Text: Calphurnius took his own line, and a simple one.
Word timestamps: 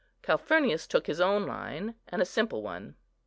Calphurnius 0.23 0.87
took 0.87 1.05
his 1.05 1.21
own 1.21 1.45
line, 1.45 1.93
and 2.07 2.23
a 2.23 2.25
simple 2.25 2.63
one. 2.63 2.95